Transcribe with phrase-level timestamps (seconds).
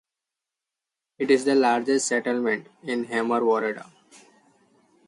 [1.19, 3.87] It is the largest settlement in Hamer woreda.